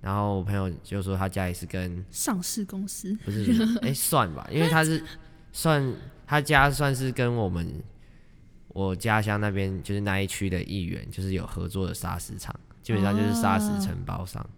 [0.00, 3.44] 然后我朋友就说他家里是跟上市公司，不是，
[3.82, 5.04] 哎、欸， 算吧，因为他是
[5.52, 5.94] 算
[6.26, 7.70] 他家算是跟我们
[8.68, 14.42] 我家乡那边就是那一区的议员，就是有合作的砂石厂，基本上就是砂石承包商。
[14.42, 14.48] 哦、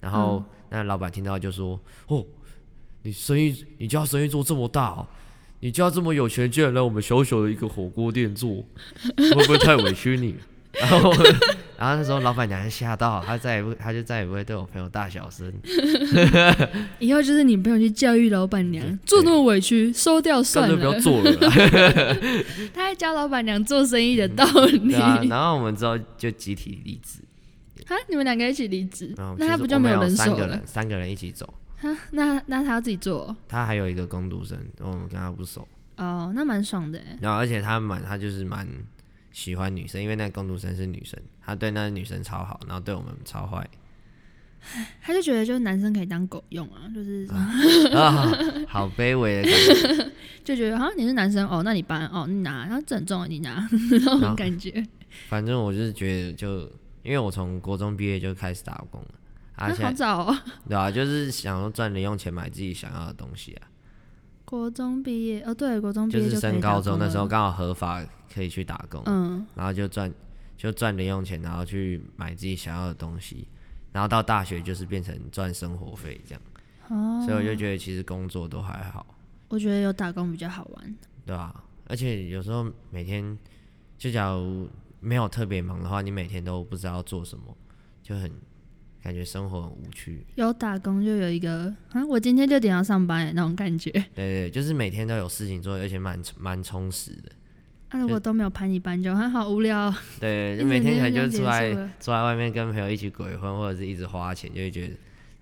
[0.00, 2.26] 然后那老板听到就说：“哦，
[3.02, 5.06] 你生意你家生意做这么大，哦，
[5.60, 8.64] 你家这么有钱，竟然来我们小小的一个火锅店做，
[9.16, 10.36] 会不会太委屈你？”
[10.80, 11.12] 然后，
[11.76, 15.52] 然后那时候老板娘就吓到，她再也不，她就再也不会对我朋友大小声。
[16.98, 21.30] 以后就是你朋友去教育老板娘，做那么委屈，收掉算了，不要做了。
[22.72, 24.94] 他还教老板娘做生意的道理。
[24.94, 27.18] 啊、然后我们之后就集体离职。
[27.88, 29.14] 啊，你们两个一起离职？
[29.36, 30.26] 那他不就没有人手了？
[30.26, 31.52] 三个人，三个人一起走。
[31.82, 33.36] 他那那他要自己做？
[33.48, 35.66] 他还有一个工读生，我们跟他不熟。
[35.96, 37.00] 哦，那蛮爽的。
[37.20, 38.66] 然后而且他蛮他就是蛮
[39.32, 43.68] 喜欢女生，因为那个工读生是女生，他对那个女生超好，然后对我们超坏。
[45.00, 47.26] 他就觉得就是男生可以当狗用啊，就是
[48.68, 49.52] 好卑微的感
[49.98, 50.12] 觉，
[50.44, 54.86] 就觉得啊你是男生哦，那你搬哦你拿，然后整重你拿 那种感觉。
[55.28, 56.60] 反正我就是觉得就，
[57.02, 59.08] 因为我从国中毕业就开始打工了，
[59.56, 60.38] 而且好早哦，
[60.68, 63.68] 对啊，就是想要赚零用钱买自己想要的东西啊。
[64.44, 70.12] 国中毕业哦，对，国中毕业就是升高中那时候刚好合法可以去打工，嗯，然后就赚
[70.56, 73.48] 就赚零用钱，然后去买自己想要的东西。
[73.92, 76.42] 然后到大学就是变成赚生活费这样，
[76.88, 79.06] 哦，所以我就觉得其实工作都还好。
[79.48, 83.38] 我觉得有打工比较好玩，对啊，而且有时候每天
[83.98, 84.66] 就假如
[85.00, 87.54] 没有特别忙的话，你每天都不知道做什么，
[88.02, 88.30] 就很
[89.02, 90.24] 感觉生活很无趣。
[90.36, 93.90] 有打工就有一个啊，我今天六点要上班那种感觉。
[93.90, 97.32] 对对，就是每天都有事情做，而且蛮蛮充实的。
[97.90, 99.92] 那、啊、如果都没有排你班，就很好无聊。
[100.20, 104.94] 对， 就每天可能就出来坐在外面跟朋友一起鬼混，或者是一直花钱，就会觉得。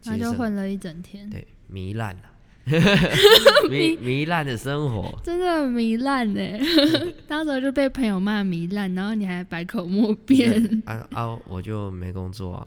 [0.04, 1.28] 那就混了一整天。
[1.28, 2.22] 对，糜烂了，
[3.68, 5.18] 糜糜烂的生活。
[5.24, 6.40] 真的很糜烂呢，
[7.26, 10.82] 当时就被朋友骂糜烂，然后你还百口莫辩。
[10.86, 11.38] 啊啊！
[11.46, 12.66] 我就没工作啊。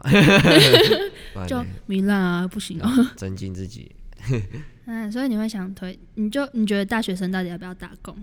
[1.48, 2.89] 就糜烂啊，不行哦。
[3.16, 3.92] 增进自己。
[4.86, 5.98] 嗯，所以你会想推？
[6.16, 8.16] 你就你觉得大学生到底要不要打工？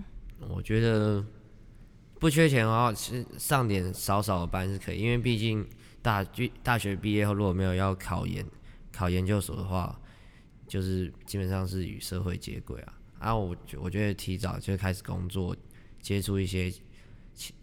[0.49, 1.23] 我觉得。
[2.19, 5.65] 不缺钱的话，其实上点少少的班是可以，因为毕竟
[6.03, 6.23] 大
[6.61, 8.45] 大学毕业后如果没有要考研、
[8.93, 9.99] 考研究所的话，
[10.71, 12.93] 就是基本上是与社会接轨啊。
[13.19, 15.53] 啊，我我觉得提早就开始工作，
[16.01, 16.73] 接触一些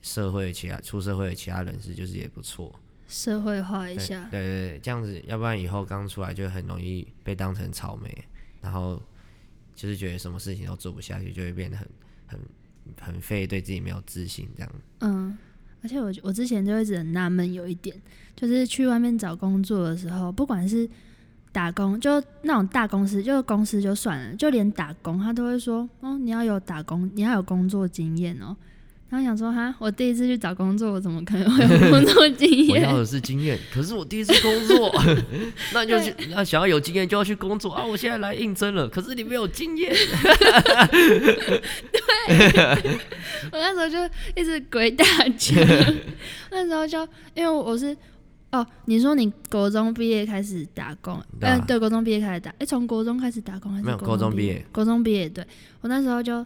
[0.03, 2.73] 社会其他出社会的其他人士，就是也不错。
[3.09, 4.29] 社会化一下。
[4.31, 8.25] 对对对，这样子，要不然以后刚出来就很容易被当成草莓，
[8.61, 9.03] 然后
[9.75, 11.89] 就是觉得什么事情都做不下去，就会变得很
[12.27, 12.39] 很。
[12.99, 14.75] 很废，对自己没有自信，这样。
[15.01, 15.37] 嗯，
[15.83, 17.95] 而且我我之前就一直很纳闷，有一点
[18.35, 20.89] 就是去外面找工作的时候，不管是
[21.53, 28.57] 打工，就那种大公司，就公司就算了，就连打工，他都会说，哦，你要有打工，你要有工作经验哦。
[29.11, 32.85] 然后想说哈，我第一次去找工作，我怎么可能会有工作经验？
[32.85, 34.95] 我要的是经验，可是我第一次工作，
[35.73, 37.83] 那就去那想要有经验就要去工作啊！
[37.83, 39.91] 我现在来应征了，可是你没有经验。
[41.91, 41.99] 对，
[43.51, 43.97] 我那时候就
[44.37, 45.03] 一直鬼打
[45.39, 45.65] 墙。
[46.51, 47.01] 那时候就
[47.35, 47.97] 因为我是
[48.51, 53.85] 哦，你说你国中毕业开始打工，嗯、啊，对，国中毕业开始打，哎，从国中开始打工还是？
[53.85, 54.65] 没有，国中毕业。
[54.73, 55.47] 国中毕业，对，
[55.81, 56.45] 我那时候就。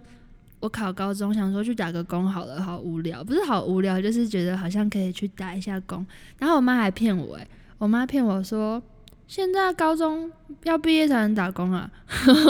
[0.61, 6.07] 我考高中，想说去打个工好了，好无聊，不是好无聊，就是觉得好像可以去打一下工。
[6.39, 7.45] 然后我妈还骗我，哎，
[7.79, 8.81] 我妈骗我说
[9.27, 10.31] 现在高中
[10.63, 11.91] 要毕业才能打工啊。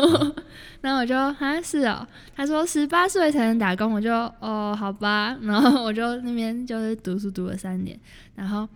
[0.83, 5.35] 然后我就啊是哦，她说十八岁才能打工，我就哦好吧。
[5.41, 7.99] 然后我就那边就是读书读了三年，
[8.35, 8.69] 然后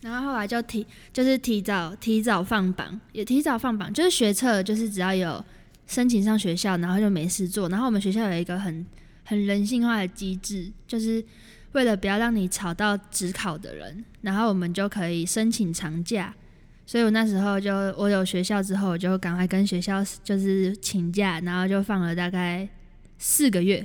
[0.00, 5.44] 然后后来就提就是提早提早放榜，也提早放榜，就是学测，就是只要有。
[5.90, 7.66] 申请上学校，然后就没事做。
[7.70, 8.84] 然后我们学校有一个很
[9.24, 11.24] 很人性化的机制，就是
[11.72, 16.34] 为了不要让你吵到指考的人，然后我们就可以申请长假。
[16.84, 22.68] 所以我那时候就我有学校之后，我就赶快跟学校就是请假，然后就放了大概
[23.16, 23.82] 四个月，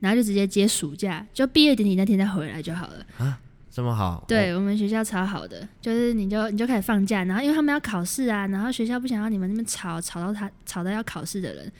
[0.00, 3.38] 然后就直接接暑假，就毕业典礼那天再回来就好了。
[3.76, 11.70] 这么好，对、哦、我们学校超好的，就是你就你就开始放假，然后因为他们要考试啊，然后学校不想要你们那边吵吵到他吵到要考试的人，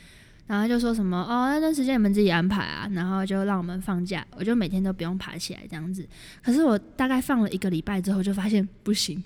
[0.47, 6.07] 然后就说什么哦那段时间你们自己安排啊，然后就让我们放假，我就每天都不用爬起来这样子。
[6.45, 9.25] 可是我大概放了一个礼拜之后，就发现不行，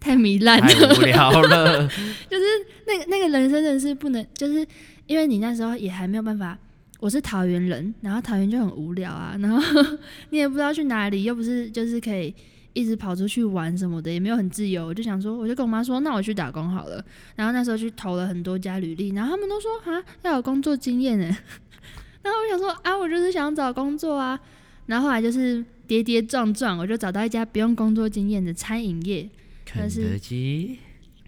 [0.00, 1.86] 太糜烂了，太无聊了，
[2.30, 2.44] 就是
[2.86, 4.66] 那个那个人生真的是不能，就是
[5.06, 6.56] 因为你那时候也还没有办法。
[6.98, 9.60] 我是桃园人，然后桃园就很无聊啊，然后
[10.30, 12.34] 你也不知道去哪里，又不是就是可以
[12.72, 14.86] 一直跑出去玩什么的，也没有很自由。
[14.86, 17.04] 我就想说，我就跟我妈说，那我去打工好了。
[17.34, 21.26] 然后那时候去投了很多家履历，然后他们都说啊要有工作经验哎。
[22.22, 24.38] 然后我想说啊，我就是想找工作啊。
[24.86, 29.28] 然后后来就是跌跌撞撞，我就找到一家不用工作经验的餐饮业，
[29.64, 30.78] 肯德基。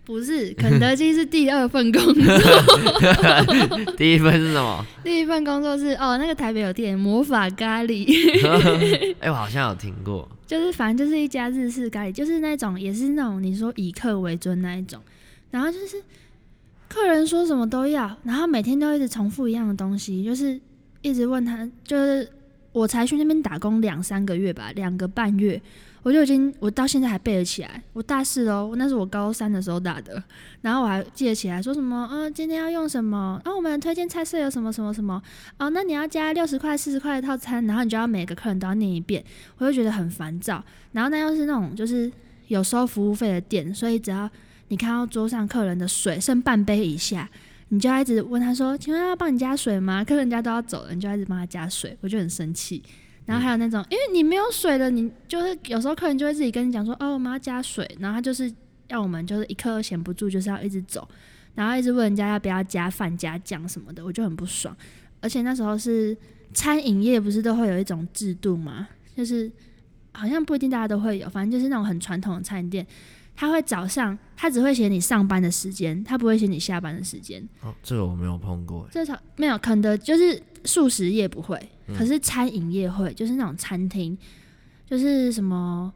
[0.09, 2.25] 不是，肯德基是第二份工作。
[3.95, 4.83] 第一份是什么？
[5.05, 8.09] 第一份工作是哦，那个台北有店魔法咖喱。
[9.21, 10.27] 哎、欸，我好像有听过。
[10.47, 14.99] 就是反正就是一家日式咖喱，就是那种也是那种你说以客为尊那一种。
[15.51, 16.03] 然后就是
[16.89, 20.59] 客人说什么都要，然后每天都一直重复一样的东西，就是
[21.03, 21.69] 一直问他。
[21.85, 22.27] 就是
[22.73, 25.61] 我才去那边打工两三个月吧，两个半月。
[26.03, 27.83] 我就已经我到现在还背得起来。
[27.93, 30.23] 我大四哦，那是我高三的时候打的，
[30.63, 33.41] 然后我还记得起来说什么，嗯，今天要用什么？
[33.45, 35.23] 啊，我们推荐菜色有什么什么什么？
[35.59, 39.23] 哦，那你要加六十块、四十块的套餐，然后你就要每个客人都要念一遍，
[39.59, 40.65] 我就觉得很烦躁。
[40.93, 42.11] 然后那又是那种就是
[42.47, 44.31] 有收服务费的店，所以只要
[44.69, 47.29] 你看到桌上客人的水剩半杯以下，
[47.69, 52.83] 你就一直问他说：“请问要帮你加水吗？”客人家都要走了，你就一直帮他加水，我就很生气。
[53.29, 58.51] 然后还有那种，因为你没有水了，你就是有时候客人就会自己跟你讲说：“哦，我们要加水。”然后他就是
[58.87, 61.07] 要我们就是一刻都闲不住，就是要一直走，
[61.55, 64.75] 然后一直问人家要不要加饭、加酱什么的，我就很不爽。
[65.21, 66.17] 而且那时候是
[66.55, 68.89] 餐饮业，不是都会有一种制度吗？
[69.15, 69.53] 就是
[70.13, 72.87] 好像不一定大家都会有，反正就是那种很传统的餐饮店。
[73.41, 77.41] 他会早上，他只会写你上班的时间，他不会写你下班的时间。
[77.61, 78.89] 哦，这个我没有碰过。
[78.91, 84.19] 这场没有，肯德就是素食业不会，嗯、可是餐饮业会，就是那种餐厅，
[84.85, 85.95] 就是什么，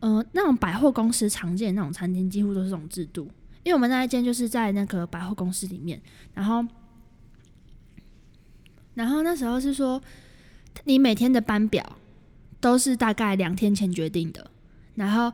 [0.00, 3.30] 呃，那种百货公司常见的那种餐厅，几乎都是这种制度。
[3.62, 6.02] 因为我们那一间就是在那个百货公司里面，
[6.34, 6.66] 然后，
[8.94, 10.02] 然后那时候是说，
[10.82, 11.96] 你每天的班表
[12.58, 14.50] 都是大概两天前决定的，
[14.96, 15.32] 然后。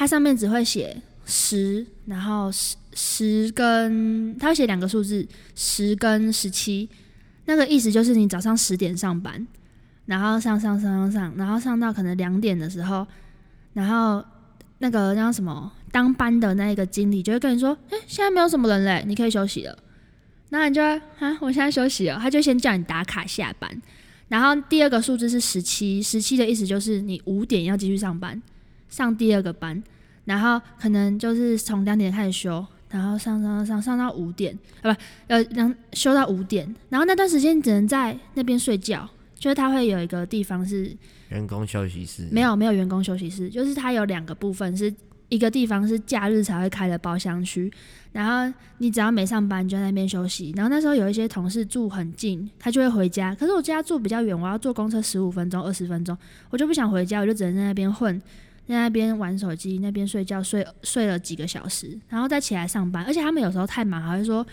[0.00, 6.88] 它上面只会写十，然后十十跟它会写两个数字，十跟十七，
[7.44, 9.46] 那个意思就是你早上十点上班，
[10.06, 13.06] 然后上上上上上，然后上到可能两点的时候，
[13.74, 14.24] 然后
[14.78, 19.78] 那个叫什么当班的那个经理就会跟你说，哎，现在没有什么人嘞，你可以休息了。
[20.48, 23.70] 那你就啊，我现在休息了，他就先叫你打卡下班，
[24.28, 28.40] 然后第二个数字是十七，十七的意思就是你五点要继续上班。
[28.90, 29.82] 上第二个班，
[30.26, 40.94] 然后可能就是从两点开始休，然后上上上上到五点，啊不，呃，两休到五点，然后那段时间只能在那边睡觉，就是他会有一个地方是
[41.28, 44.92] 员工休息室，没有没有员工休息室，就是它有两个部分，是
[45.28, 47.72] 一个地方是假日才会开的包厢区，
[48.10, 56.18] 然后你只要没上班就在那边休息，然后那时候有一些同事住很近，他就会回家，可是我家住比较远，我要坐公车十五分钟二十分钟，
[56.50, 58.20] 我就不想回家，我就只能在那边混。
[58.68, 63.04] 在那边玩手机，那边睡觉，睡睡了几个小时，然后再起来上班。
[63.04, 64.46] 而且他们有时候太忙，还会说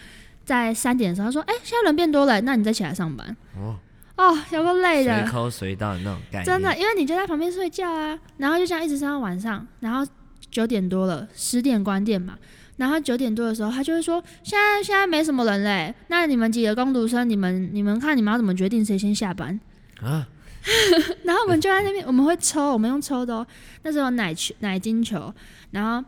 [0.44, 3.76] 在三点的时候说：“哎、欸，现在人变多了，那你再起来上班。”哦
[4.18, 6.52] 哦，有个累的，随口随到的那种感觉。
[6.52, 10.12] 真的，因为你就在旁边睡觉啊，然后就这样一直上到晚上，然后
[10.50, 12.36] 九点多了，十点关店嘛，
[12.78, 19.60] 然后九点多的时候，他就会说：“现在现在没什么人嘞，那你们几个工读生，你们你们看你们要怎么决定谁先下班
[20.02, 20.28] 啊？”
[21.24, 23.46] 然后我们就在那边，我们会抽，我们用抽的哦。
[23.84, 25.34] 那时候奶球、奶金球，
[25.72, 26.06] 然后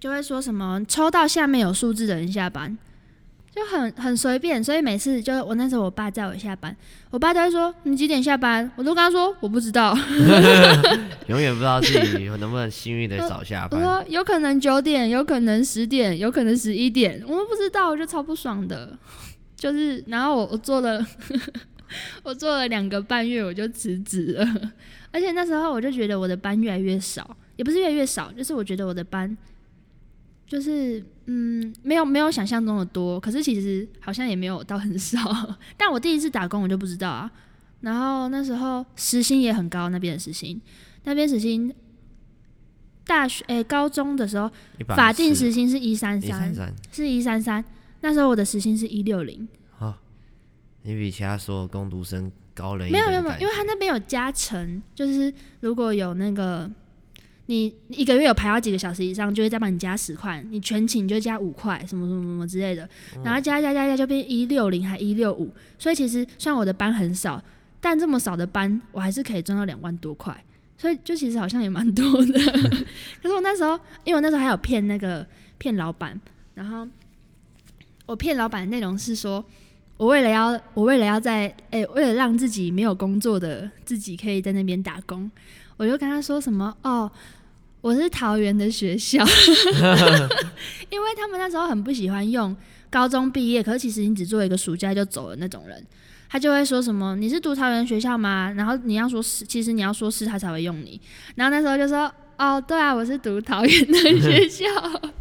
[0.00, 2.76] 就会说什么抽到下面有数字的人下班，
[3.54, 4.62] 就很很随便。
[4.62, 6.76] 所以每次就我那时候，我爸载我下班，
[7.10, 8.68] 我爸就会说你几点下班？
[8.74, 9.96] 我都跟他说我不知道，
[11.28, 13.78] 永远不知道自己能不能幸运的早下班。
[13.80, 18.98] 我说有可能九点，有可能十点，有可能十一点，我们不知道，我就超不爽的。
[19.54, 21.06] 就是然后我我做了。
[22.22, 24.72] 我做了两个半月，我就辞职了。
[25.10, 29.36] 而且那时候我就觉得我的班越来越少，也不是越来越少，就是我觉得我的班
[30.46, 33.20] 就是嗯，没有没有想象中的多。
[33.20, 35.56] 可是其实好像也没有到很少。
[35.76, 37.30] 但我第一次打工，我就不知道啊。
[37.80, 40.60] 然后那时候时薪也很高，那边的时薪，
[41.04, 41.74] 那边时薪
[43.04, 44.50] 大学诶、欸，高中的时候
[44.88, 46.54] 法定时薪是一三三，
[46.92, 47.62] 是一三三。
[48.00, 49.46] 那时候我的时薪是一六零。
[50.82, 52.90] 你比其他所有工读生高了一。
[52.90, 56.68] 没有没有没有，因为他那边有加成，就是如果有那个
[57.46, 62.88] 你一个月有排到几个小时以上，就会再帮你加十块，你全勤就加五块，什么什么什么之类的，
[63.24, 67.42] 然后加加加加就变一六零还一六五，所以其实虽然我的班很少，
[67.80, 70.44] 但这么少的班我还是可以赚到两万多块，
[70.76, 72.40] 所以就其实好像也蛮多的。
[73.22, 75.24] 可是我那时候，因为我那时候还有骗那个
[75.58, 76.20] 骗老板，
[76.54, 76.88] 然后
[78.06, 79.44] 我骗老板的内容是说。
[79.98, 85.30] 我为了要，我为了要在，哎、欸，为了让自己没有工作的自己可以在那边打工，
[85.76, 87.08] 我就跟他说什么哦，
[87.80, 89.24] 我是桃园的学校，
[90.90, 92.56] 因为他们那时候很不喜欢用
[92.90, 95.86] 高中毕业，可是其实你只做一个暑假就走了那种人，
[96.28, 98.52] 他就会说什么你是读桃园学校吗？
[98.56, 101.00] 然后你要说是，其实你要说是他才会用你，
[101.36, 104.66] 然后那时候就说哦，对啊，我是读桃园的学校，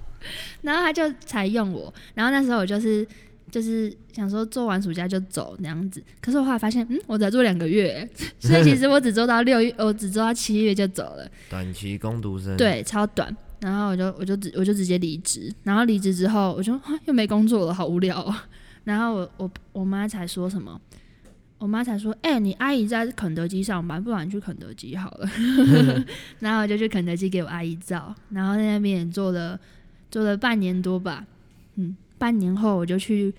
[0.63, 3.07] 然后他就才用我，然后那时候我就是。
[3.51, 11.29] 就是想说做完暑假就走那样子，可是我后来发现，嗯，我才做两个月， 所以其实我只做到六月，我只做到七月就走了。
[11.49, 12.57] 短期工读生。
[12.57, 13.35] 对，超短。
[13.59, 18.35] 然后我就我就直我就直接离职，然后离职之后，我就又没工作了，好无聊哦。
[18.85, 20.81] 然后我我我妈才说什么，
[21.59, 25.29] 我妈才说：“哎、欸，你阿姨在肯德基上班，不然你去肯德基好了。
[26.39, 29.59] ”然后我就去肯德基给我阿姨照，然后在那边也做了
[30.09, 31.23] 做了半年多吧。
[31.75, 33.33] 嗯，半年后我就去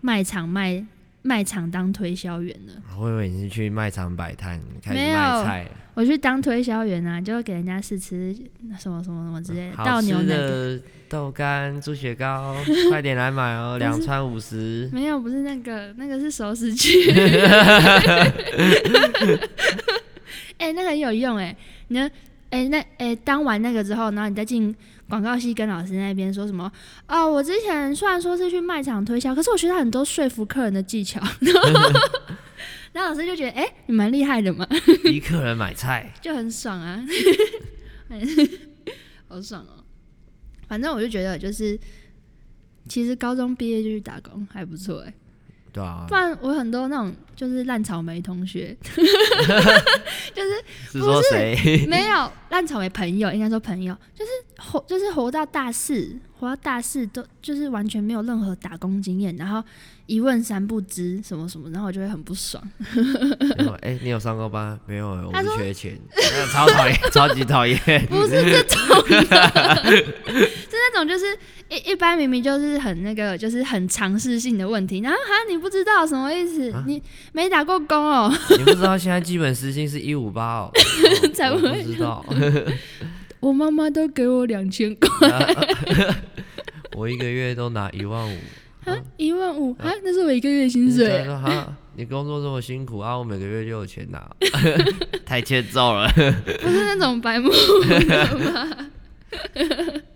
[0.00, 0.82] 卖场卖
[1.20, 2.72] 卖场当推销员了。
[2.98, 5.68] 我以为你是去卖场摆摊开始卖菜。
[5.92, 8.34] 我去当推销员啊，就给人家试吃
[8.80, 10.80] 什么什么什么之类的，倒牛奶的
[11.10, 12.56] 豆干、猪血糕，
[12.88, 14.88] 快点来买哦， 两串五十。
[14.90, 17.12] 没有，不是那个，那个是熟食区。
[20.56, 21.56] 哎、欸，那个很有用哎、欸，
[21.88, 22.10] 你呢？
[22.48, 24.74] 哎、欸，那哎、欸，当完那个之后，然后你再进
[25.12, 26.72] 广告系跟老师那边说什么？
[27.06, 31.20] 哦，我之前虽然说是去卖场推销，可是我学到很多说服客人的技巧。
[32.94, 34.66] 然后老师就觉得，哎、欸，你蛮厉害的嘛，
[35.04, 37.04] 逼客人买菜 就很爽啊，
[39.28, 39.84] 好爽哦。
[40.66, 41.78] 反正我就觉得，就是
[42.88, 45.12] 其实高中毕业就去打工还不错哎。
[45.74, 49.02] 对啊，不然我很多那种就是烂草莓同学，就
[50.44, 51.86] 是不是？
[51.86, 54.30] 没有烂草莓朋友，应该说朋友，就是
[54.64, 59.62] 活就是活到大四，活到大四都就是完全没有任何打工经验，然后
[60.06, 62.62] 一问三不知什么什么，然后我就会很不爽。
[63.82, 64.78] 哎、欸，你有上过班？
[64.86, 65.98] 没有，我不缺钱，
[66.52, 67.78] 超讨厌，超级讨厌。
[68.08, 71.24] 不是这种的， 是那种就是。
[71.72, 76.70] 一一般明明就是很那个，就是很尝试性的问题，然后哈你不知道什么意思？
[76.70, 77.02] 啊、你
[77.32, 78.30] 没打过工哦？
[78.58, 80.70] 你不知道现在基本时薪是一五八哦？
[81.32, 82.22] 才不会知道。
[83.42, 85.08] 我妈妈都给我两千块，
[86.94, 88.38] 我一个月都拿一万五。
[88.84, 89.90] 啊，一万五啊？
[90.04, 91.24] 那是我一个月薪水。
[91.24, 94.30] 说哈，你工作这么辛苦啊，我每个月就有钱拿，
[95.26, 96.08] 太欠揍了。
[96.12, 97.50] 不是那种白目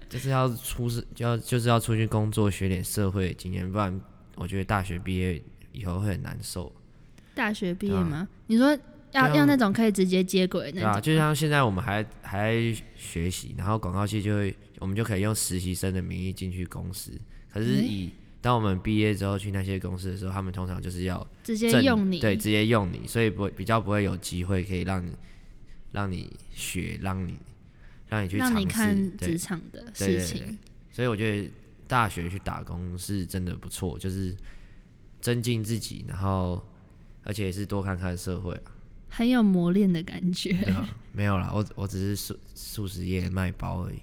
[0.09, 4.01] 就是要出事，就要就是要出去工作，学点社会经验，不然
[4.37, 6.73] 我觉得大学毕业以后会很难受。
[7.35, 8.19] 大学毕业吗？
[8.19, 8.79] 啊、你说
[9.17, 10.91] 要要那种可以直接接轨那种？
[10.91, 17.13] 啊，就像现在我们还还在学习，然后广告系就会，我们就可以用实习生的名义进去公司。
[17.53, 25.13] 可是以、欸、当我们毕业之后去那些公司的时候，他们通常就是要直接用你，对，直接用你，所以不会比较不会有机会可以让你
[25.93, 27.37] 让你学，让你。
[28.09, 30.57] 让你去尝试职场的事情，
[30.93, 31.51] 所以我觉得
[31.89, 34.33] 大学去打工是真的不错，就是
[35.21, 36.65] 增进自己，然后
[37.25, 38.71] 而且也是多看看社会啊，
[39.09, 40.57] 很有磨练的感觉。
[41.13, 43.99] 没有啦，我我只是素素食业卖包而已，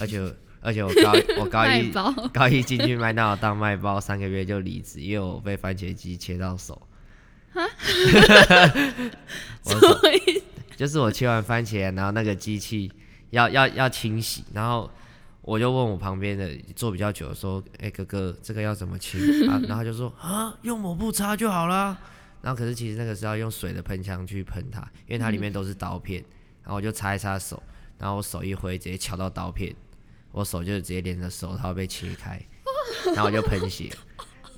[0.00, 1.90] 而且而且我高我高一
[2.32, 6.80] 高一进去麦当劳当卖包，三个月就离职，因为我被番茄机切到手。
[7.52, 7.62] 啊
[9.62, 10.42] 所以
[10.76, 12.90] 就是我切完番茄，然后那个机器。
[13.30, 14.90] 要要要清洗，然后
[15.42, 21.98] 我就问我旁边的坐比较久的说：“哎、欸，哥哥，这个要怎么清？”啊，然后他就说：“啊，用抹布擦就好了。”
[22.42, 26.24] 然后可是其实那个是要用水的喷枪去喷它，因为它里面都是刀片。
[26.62, 27.62] 然后我就擦一擦手，
[27.98, 29.74] 然后我手一挥，直接敲到刀片，
[30.32, 32.40] 我手就直接连着手套被切开，
[33.14, 33.90] 然后我就喷血。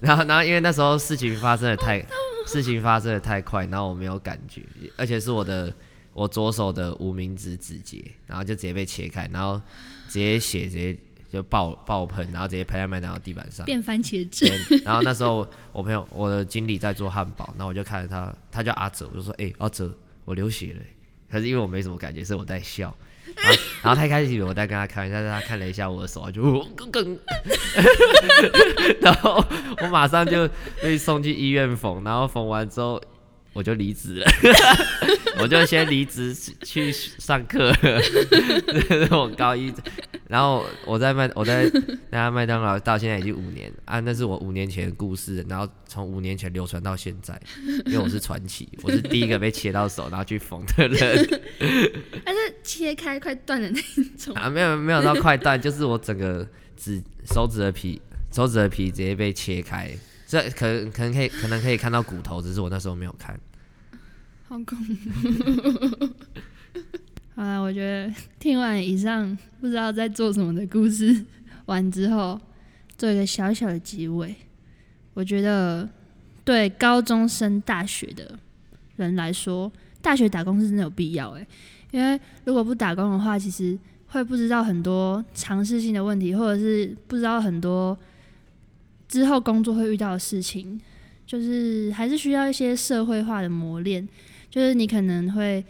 [0.01, 2.05] 然后然后因为那时候事情发生的太
[2.47, 4.63] 事情发生的太快，然后我没有感觉，
[4.97, 5.73] 而且是我的。
[6.13, 9.63] 我左手的无名指指节，然后就直接被切开，然后
[10.09, 10.99] 直接血直接
[11.31, 14.47] 就爆爆喷，然后直接喷在麦当劳地板上，变番茄汁。
[14.85, 20.81] 然后那时候我朋友，我的经理在做汉堡，然后我就看着他，他叫阿哲，我就说：“哎、欸，阿哲，我流血了。”
[21.31, 22.93] 可是因为我没什么感觉，所以我在笑。
[23.37, 26.43] 然后，然后他一开始我在跟他开玩笑，但是他看了一下我的手，就
[26.75, 27.19] 更更。
[29.01, 29.45] 然后
[29.83, 30.49] 我马上就
[30.83, 33.01] 被送去医院缝，然后缝完之后。
[33.53, 34.27] 我就离职了，
[35.43, 37.73] 我就先离职去上课。
[37.83, 39.75] 这是我高一，
[40.31, 41.69] 然后我在麦我在
[42.09, 47.41] 那家麦当劳到现在已经五年啊，那是我五年前的故事，然后从五年前流传到现在，
[47.87, 51.29] 因为我是传奇，我是第一个被切到手然后去缝的人。
[52.25, 53.83] 但是切开快断的那
[54.17, 54.49] 种啊？
[54.49, 58.01] 没有没有到快断，就是我整个指手指的皮
[58.31, 59.91] 手指的皮直接被切开。
[60.29, 63.37] 这可能可能可以可能可以看到骨头，只是我那时候没有看。
[64.47, 66.09] 好恐怖！
[67.41, 71.25] 好了，我觉得 听完以上不知道在做什么的故事
[71.65, 72.39] 完之后，
[72.99, 74.37] 做一个小小的结尾。
[75.15, 75.89] 我觉得
[76.45, 78.39] 对高中升大学的
[78.97, 79.73] 人来说，
[80.03, 81.47] 大学打工是真的有必要诶，
[81.93, 83.79] 因为如果不打工的话，其实
[84.09, 87.97] 会不知道很多常识性的问题，或者是不知道很多。
[89.09, 90.79] 之后工作会遇到的事情，
[91.27, 94.07] 就是还是需要一些社会化的磨练。
[94.51, 95.65] 就是你可能会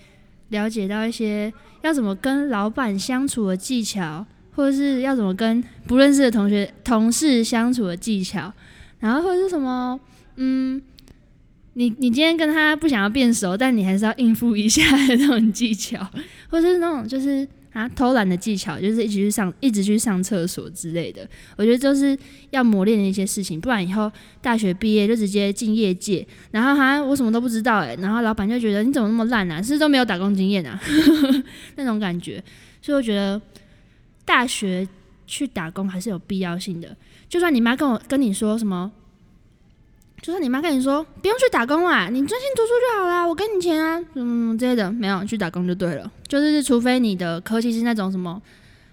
[0.51, 4.25] 了解到一些要怎么跟老板相处的技巧，
[4.55, 8.53] 或者是要怎么跟不认识的同学、同事相处的技巧。
[8.99, 9.99] 然后或者是什么，
[10.37, 10.81] 嗯，
[11.73, 16.07] 你你今天跟他不想要变熟，但你还是要应付一下的那种技巧，
[16.51, 21.29] 或是那种就是啊偷懒的技巧，就是一直去上一直去上厕所之类的。
[21.57, 22.17] 我觉得就是
[22.51, 24.11] 要磨练的一些事情，不然以后
[24.41, 30.81] 大学毕业就直接进业界，然后哈我什么都不知道哎、然后老板就觉得你怎么那么烂啊，是不是都没有打工经验啊？
[31.77, 32.43] 那种感觉，
[32.83, 33.41] 所以我觉得
[34.25, 34.87] 大学
[35.27, 36.97] 去打工还是有必要性的。
[37.29, 38.91] 就算你妈跟我跟你说什么。
[40.23, 46.13] 就算你妈跟你说不用去打工啊，你专心读书就好啦，我给你钱啊，嗯之类的，没有去打工就对了。
[46.29, 48.41] 就是除非你的科系是那种什么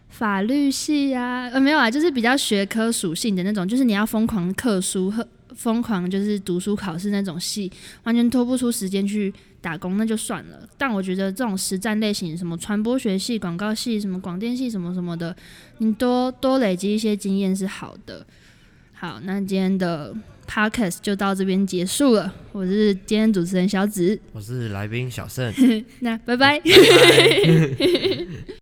[0.07, 7.69] 法律系啊，呃没有啊，就是比较学科属性的那种，就是你要疯狂课书和疯狂就是读书考试那种系，
[8.03, 10.67] 完全拖不出时间去打工，那就算了。
[10.77, 15.35] 但我觉得这种实战类型，什么传播学系、广告系、什么广电系什么什么的，
[15.79, 18.25] 你多多累积一些经验是好的。
[18.93, 20.15] 好，那今天的。
[20.49, 25.53] Podcast 就到这边结束了，我是今天主持人小紫，我是来宾小盛，
[25.99, 26.59] 那拜拜。